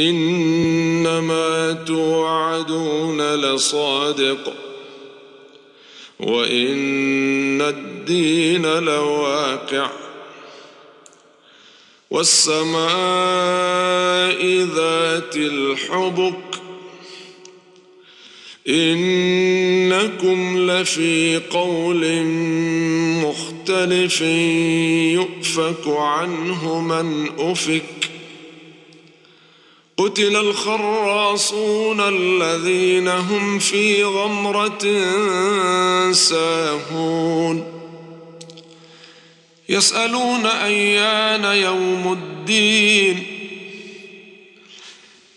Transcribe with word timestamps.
إنما 0.00 1.72
توعدون 1.72 3.34
لصادق 3.34 4.54
وإن 6.20 7.62
الدين 7.62 8.66
لواقع 8.66 9.90
والسماء 12.10 12.90
ذات 14.74 15.36
الحبك 15.36 16.60
إنكم 18.68 20.70
لفي 20.70 21.40
قول 21.50 22.22
مختلف 23.24 24.20
يؤفك 25.10 25.86
عنه 25.86 26.80
من 26.80 27.28
أفك 27.38 28.09
قتل 30.00 30.36
الخراصون 30.36 32.00
الذين 32.00 33.08
هم 33.08 33.58
في 33.58 34.04
غمرة 34.04 34.84
ساهون. 36.12 37.64
يسألون 39.68 40.46
أيان 40.46 41.44
يوم 41.44 42.12
الدين. 42.12 43.26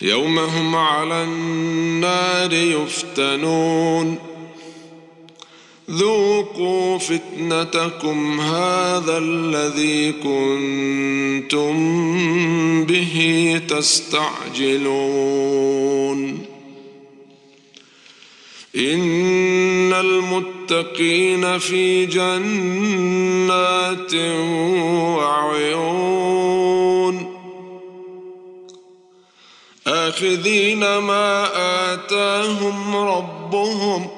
يوم 0.00 0.38
هم 0.38 0.76
على 0.76 1.24
النار 1.24 2.52
يفتنون. 2.52 4.27
ذوقوا 5.90 6.98
فتنتكم 6.98 8.40
هذا 8.40 9.18
الذي 9.18 10.12
كنتم 10.12 11.74
به 12.84 13.60
تستعجلون. 13.68 14.98
إن 18.76 19.92
المتقين 19.92 21.58
في 21.58 22.06
جنات 22.06 24.14
وعيون. 25.14 26.58
آخذين 29.86 30.98
ما 30.98 31.48
آتاهم 31.94 32.96
ربهم 32.96 34.17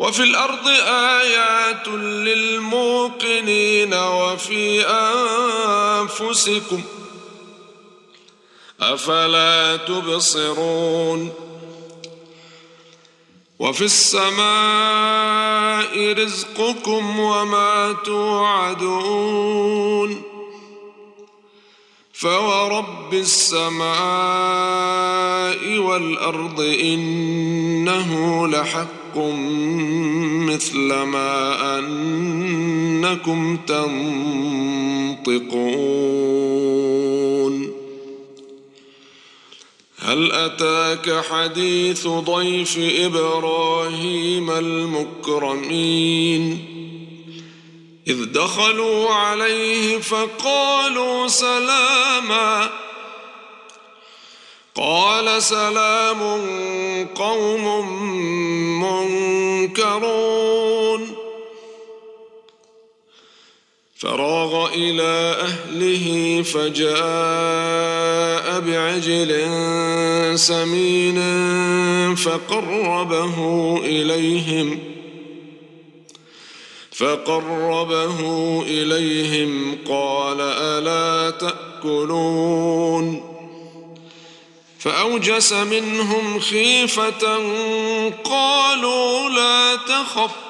وفي 0.00 0.22
الأرض 0.22 0.68
آيات 0.88 1.88
للموقنين 1.98 3.94
وفي 3.94 4.86
أنفسكم 6.00 6.82
أفلا 8.80 9.76
تبصرون 9.76 11.32
وفي 13.58 13.84
السماء 13.84 14.42
رزقكم 16.12 17.20
وما 17.20 17.96
توعدون 18.04 19.42
فورب 22.12 23.14
السماء 23.14 23.90
والأرض 25.78 26.60
إنه 26.60 28.48
لحق 28.48 28.99
مثل 29.18 30.92
ما 30.92 31.78
أنكم 31.78 33.56
تنطقون. 33.56 33.90
هل 39.98 40.32
أتاك 40.32 41.24
حديث 41.24 42.06
ضيف 42.06 42.78
إبراهيم 42.78 44.50
المكرمين؟ 44.50 45.94
إذ 48.08 48.24
دخلوا 48.24 49.10
عليه 49.10 49.98
فقالوا 49.98 51.28
سلاماً. 51.28 52.70
قال 54.74 55.42
سلام 55.42 56.20
قوم 57.14 57.66
فراغ 64.00 64.74
إلى 64.74 65.36
أهله 65.40 66.42
فجاء 66.42 67.00
بعجل 68.60 69.32
سمين 70.38 71.20
فقربه 72.14 73.36
إليهم 73.84 74.78
فقربه 76.92 78.20
إليهم 78.66 79.78
قال 79.88 80.40
ألا 80.40 81.30
تأكلون 81.30 83.22
فأوجس 84.78 85.52
منهم 85.52 86.40
خيفة 86.40 87.36
قالوا 88.24 89.28
لا 89.28 89.76
تخف 89.76 90.49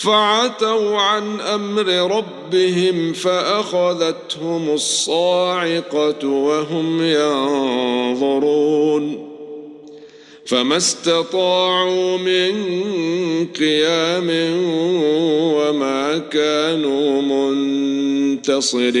فعتوا 0.00 0.98
عن 0.98 1.40
أمر 1.40 2.16
ربهم 2.16 3.12
فأخذتهم 3.12 4.70
الصاعقة 4.70 6.28
وهم 6.28 7.02
ينظرون 7.02 8.50
فما 10.46 10.76
استطاعوا 10.76 12.18
من 12.18 12.52
قيام 13.46 14.28
وما 15.54 16.18
كانوا 16.18 17.22
منتصرين 18.36 19.00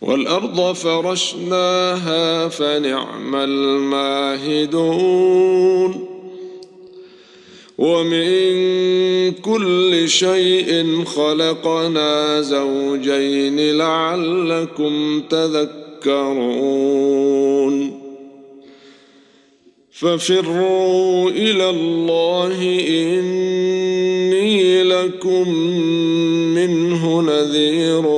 والأرض 0.00 0.72
فرشناها 0.72 2.48
فنعم 2.48 3.34
الماهدون. 3.34 4.78
ومن 7.78 8.50
كل 9.32 10.08
شيء 10.08 11.04
خلقنا 11.04 12.40
زوجين 12.40 13.76
لعلكم 13.78 15.22
تذكرون. 15.30 16.78
ففروا 19.92 21.30
إلى 21.30 21.70
الله 21.70 22.62
إني 22.88 24.82
لكم 24.82 25.48
منه 26.54 27.22
نذير. 27.22 28.17